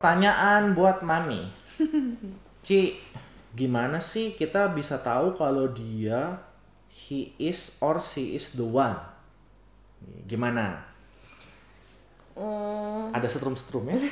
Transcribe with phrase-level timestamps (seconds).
[0.00, 1.44] Pertanyaan buat Mami.
[2.64, 2.96] Ci,
[3.52, 6.40] gimana sih kita bisa tahu kalau dia
[6.88, 8.96] he is or she is the one?
[10.24, 10.80] Gimana?
[12.32, 14.00] Hmm, Ada setrum-setrum ya?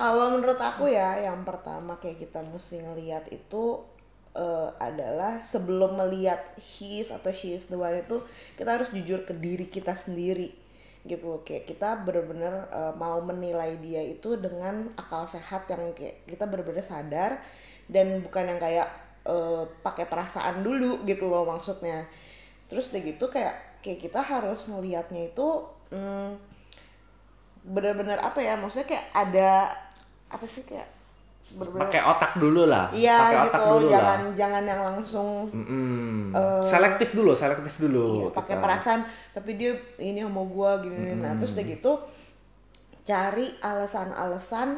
[0.00, 3.84] kalau menurut aku ya, yang pertama kayak kita mesti ngelihat itu
[4.32, 8.24] eh, adalah sebelum melihat his atau she is the one itu
[8.56, 10.67] kita harus jujur ke diri kita sendiri
[11.06, 11.40] gitu loh.
[11.46, 16.82] Kayak kita bener-bener eh, mau menilai dia itu dengan akal sehat yang kayak kita bener-bener
[16.82, 17.38] sadar
[17.86, 18.88] dan bukan yang kayak
[19.28, 22.06] eh, pakai perasaan dulu gitu loh maksudnya.
[22.66, 25.48] Terus udah gitu kayak kayak kita harus ngelihatnya itu
[25.94, 26.34] hmm,
[27.68, 29.50] bener-bener apa ya maksudnya kayak ada
[30.28, 30.97] apa sih kayak
[31.56, 32.92] Pakai otak dulu lah.
[32.92, 34.34] Pakai iya otak gitu dulu jangan lah.
[34.36, 36.34] jangan yang langsung Mm-mm.
[36.60, 38.28] selektif dulu, selektif dulu.
[38.28, 38.62] Iya, pakai kita.
[38.62, 39.00] perasaan
[39.32, 41.92] tapi dia ini sama gua gini nah terus udah gitu
[43.08, 44.76] cari alasan-alasan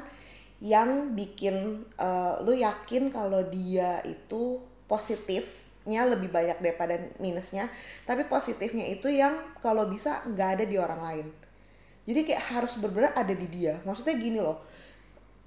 [0.62, 7.66] yang bikin eh, lu yakin kalau dia itu positifnya lebih banyak daripada minusnya
[8.06, 11.26] tapi positifnya itu yang kalau bisa nggak ada di orang lain
[12.04, 14.62] jadi kayak harus bener-bener ada di dia maksudnya gini loh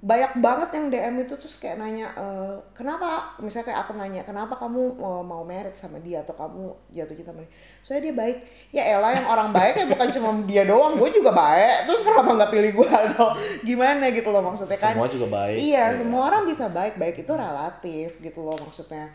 [0.03, 2.25] banyak banget yang DM itu terus kayak nanya e,
[2.75, 3.39] kenapa?
[3.39, 7.31] Misalnya kayak aku nanya kenapa kamu mau, mau merit sama dia atau kamu jatuh cinta
[7.31, 7.51] sama dia?
[7.79, 8.37] Soalnya dia baik.
[8.75, 11.87] Ya elah yang orang baik ya bukan cuma dia doang gue juga baik.
[11.87, 13.27] Terus kenapa nggak pilih gue atau
[13.63, 14.91] gimana gitu loh maksudnya kan?
[14.91, 15.55] Semua juga baik.
[15.55, 16.99] iya semua orang bisa baik.
[16.99, 19.07] Baik itu relatif gitu loh maksudnya.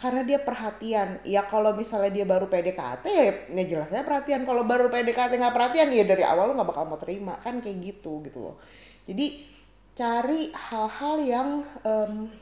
[0.00, 1.20] Karena dia perhatian.
[1.28, 4.48] Ya kalau misalnya dia baru PDKT ya, ya jelas saya perhatian.
[4.48, 7.36] Kalau baru PDKT nggak perhatian ya dari awal lo nggak bakal mau terima.
[7.44, 8.56] Kan kayak gitu gitu loh.
[9.04, 9.52] Jadi
[9.92, 11.48] cari hal-hal yang
[11.84, 12.32] em,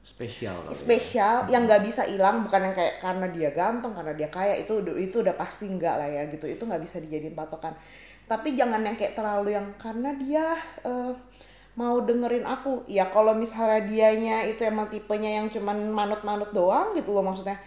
[0.00, 0.56] Spesial.
[0.64, 0.72] ya.
[0.72, 4.80] spesial yang nggak bisa hilang bukan yang kayak karena dia ganteng karena dia kaya itu
[4.96, 6.48] itu udah pasti enggak lah ya gitu.
[6.48, 7.76] Itu nggak bisa dijadiin patokan.
[8.24, 10.56] Tapi jangan yang kayak terlalu yang karena dia
[10.88, 11.12] eh,
[11.76, 12.88] mau dengerin aku.
[12.88, 17.60] Ya kalau misalnya dianya itu emang tipenya yang cuman manut-manut doang gitu loh maksudnya.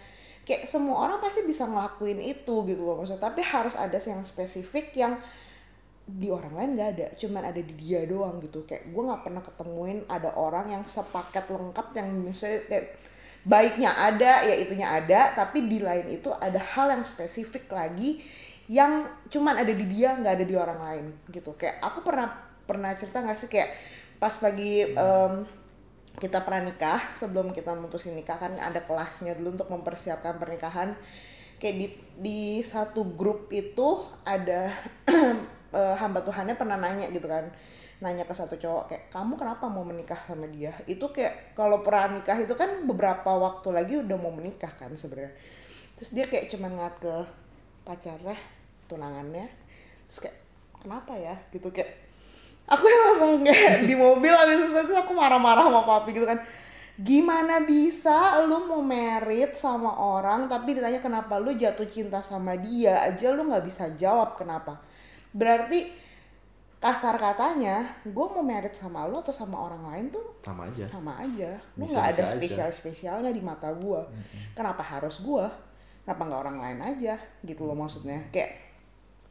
[0.44, 3.22] Kayak semua orang pasti bisa ngelakuin itu gitu loh maksudnya.
[3.22, 5.16] Tapi harus ada yang spesifik yang
[6.04, 8.68] di orang lain nggak ada cuman ada di dia doang gitu.
[8.68, 12.86] Kayak gue nggak pernah ketemuin ada orang yang sepaket lengkap yang misalnya kayak
[13.44, 18.24] baiknya ada ya itunya ada tapi di lain itu ada hal yang spesifik lagi
[18.64, 21.56] yang cuman ada di dia nggak ada di orang lain gitu.
[21.56, 22.28] Kayak aku pernah
[22.64, 23.70] pernah cerita nggak sih kayak
[24.20, 25.34] pas lagi em,
[26.20, 30.96] kita pernah nikah sebelum kita memutuskan nikah kan ada kelasnya dulu untuk mempersiapkan pernikahan.
[31.60, 34.72] Kayak di di satu grup itu ada
[35.74, 37.50] eh, hamba Tuhannya pernah nanya gitu kan.
[38.02, 40.74] Nanya ke satu cowok kayak kamu kenapa mau menikah sama dia?
[40.86, 45.34] Itu kayak kalau pernah nikah itu kan beberapa waktu lagi udah mau menikah kan sebenarnya.
[45.98, 47.14] Terus dia kayak cuman ngeliat ke
[47.86, 48.36] pacarnya
[48.90, 49.46] tunangannya.
[50.10, 50.38] Terus kayak
[50.82, 51.34] kenapa ya?
[51.50, 51.90] Gitu kayak
[52.66, 56.38] aku yang langsung kayak di mobil habis itu terus aku marah-marah sama papi gitu kan.
[56.94, 63.02] Gimana bisa lu mau merit sama orang tapi ditanya kenapa lu jatuh cinta sama dia
[63.02, 64.78] aja lu nggak bisa jawab kenapa
[65.34, 65.90] berarti
[66.78, 70.84] kasar katanya gue mau merit sama lu atau sama orang lain tuh Sama aja.
[70.86, 71.56] sama aja.
[71.74, 74.00] Bisa-bisa nggak ada spesial spesialnya di mata gue
[74.52, 75.44] kenapa harus gue
[76.04, 77.16] kenapa nggak orang lain aja?
[77.40, 78.20] Gitu loh maksudnya.
[78.28, 78.62] Kayak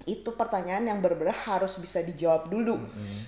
[0.04, 2.76] itu pertanyaan yang benar-benar harus bisa dijawab dulu.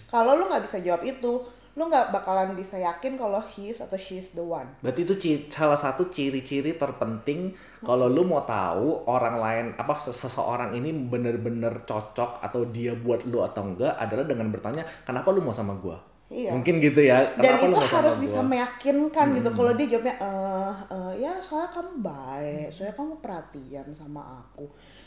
[0.09, 1.33] Kalau lu nggak bisa jawab itu
[1.75, 5.13] lu nggak bakalan bisa yakin kalau he is atau she is the one Berarti itu
[5.19, 10.95] ci- salah satu ciri-ciri terpenting kalau lu mau tahu orang lain apa ses- seseorang ini
[11.05, 15.75] bener-bener cocok atau dia buat lu atau enggak adalah dengan bertanya kenapa lu mau sama
[15.75, 15.99] gua?
[16.25, 16.57] Iya.
[16.57, 17.21] Mungkin gitu ya.
[17.37, 18.49] dan Kenapa itu mau sama harus bisa gua?
[18.49, 24.21] meyakinkan gitu kalau dia jawabnya eh eh, ya soalnya kamu baik soalnya kamu perhatian sama
[24.41, 24.65] aku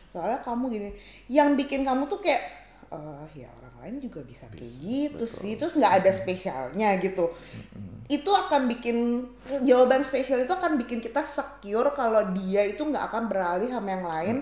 [0.08, 0.90] soalnya kamu gini
[1.26, 2.44] yang bikin kamu tuh kayak
[2.88, 5.60] eh ya orang lain juga bisa kayak gitu sih.
[5.60, 7.28] terus nggak ada spesialnya gitu.
[8.08, 9.28] Itu akan bikin
[9.68, 14.04] jawaban spesial itu akan bikin kita secure kalau dia itu nggak akan beralih sama yang
[14.08, 14.36] lain.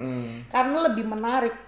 [0.47, 1.66] Karena lebih menarik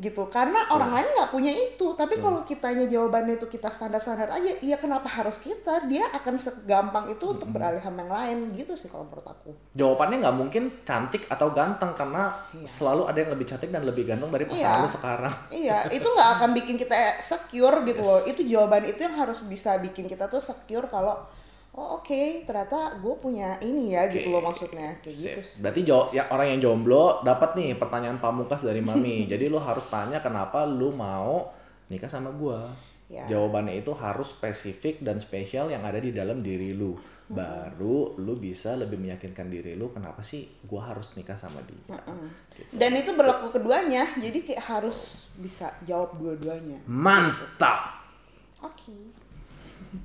[0.00, 0.26] gitu.
[0.26, 1.92] Karena orang lain nggak punya itu.
[1.92, 5.84] Tapi kalau kitanya jawabannya itu kita standar-standar aja iya kenapa harus kita?
[5.86, 9.52] Dia akan segampang itu untuk beralih sama yang lain gitu sih kalau menurut aku.
[9.76, 12.66] Jawabannya nggak mungkin cantik atau ganteng karena Iya.
[12.66, 14.82] selalu ada yang lebih cantik dan lebih ganteng dari pasangan Iya.
[14.82, 15.34] lu sekarang.
[15.52, 18.24] iya itu nggak akan bikin kita secure gitu loh.
[18.24, 21.20] Itu jawaban itu yang harus bisa bikin kita tuh secure kalau
[21.70, 25.46] oh oke ternyata gue punya ini ya gitu loh maksudnya kayak gitu Sip.
[25.46, 25.58] sih.
[25.62, 29.24] Berarti jo- ya orang yang jomblo dapat nih pertanyaan pamungkas dari mami.
[29.32, 31.46] Jadi lu harus tanya kenapa lu mau
[31.86, 32.70] nikah sama gua.
[33.10, 33.26] Ya.
[33.26, 36.94] Jawabannya itu harus spesifik dan spesial yang ada di dalam diri lu.
[37.30, 41.94] Baru lu bisa lebih meyakinkan diri lu kenapa sih gua harus nikah sama dia.
[42.50, 42.76] Gitu.
[42.76, 48.04] dan itu berlaku keduanya jadi kayak harus bisa jawab dua-duanya Mantap.
[48.60, 49.16] oke